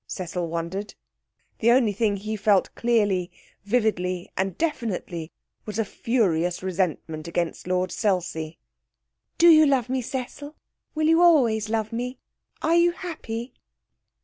Cecil 0.07 0.47
wondered. 0.47 0.95
The 1.59 1.69
only 1.69 1.93
thing 1.93 2.17
he 2.17 2.35
felt 2.35 2.73
clearly, 2.73 3.29
vividly, 3.65 4.31
and 4.35 4.57
definitely 4.57 5.31
was 5.67 5.77
a 5.77 5.85
furious 5.85 6.63
resentment 6.63 7.27
against 7.27 7.67
Lord 7.67 7.91
Selsey. 7.91 8.57
'Do 9.37 9.47
you 9.49 9.67
love 9.67 9.89
me, 9.89 10.01
Cecil? 10.01 10.55
Will 10.95 11.05
you 11.05 11.21
always 11.21 11.69
love 11.69 11.93
me? 11.93 12.17
Are 12.63 12.73
you 12.75 12.93
happy?' 12.93 13.53